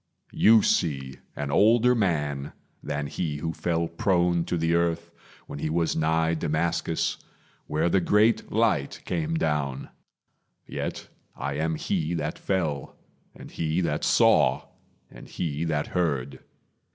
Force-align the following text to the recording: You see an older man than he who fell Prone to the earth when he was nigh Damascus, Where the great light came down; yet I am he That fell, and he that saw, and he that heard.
You 0.33 0.63
see 0.63 1.19
an 1.35 1.51
older 1.51 1.93
man 1.93 2.53
than 2.81 3.05
he 3.05 3.37
who 3.37 3.53
fell 3.53 3.87
Prone 3.87 4.45
to 4.45 4.57
the 4.57 4.73
earth 4.73 5.11
when 5.45 5.59
he 5.59 5.69
was 5.69 5.95
nigh 5.95 6.33
Damascus, 6.33 7.17
Where 7.67 7.87
the 7.87 8.01
great 8.01 8.51
light 8.51 9.03
came 9.05 9.35
down; 9.35 9.89
yet 10.65 11.07
I 11.35 11.53
am 11.53 11.75
he 11.75 12.15
That 12.15 12.39
fell, 12.39 12.95
and 13.35 13.51
he 13.51 13.79
that 13.81 14.03
saw, 14.03 14.69
and 15.11 15.27
he 15.27 15.65
that 15.65 15.85
heard. 15.85 16.39